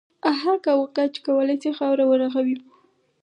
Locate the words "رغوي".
2.21-2.55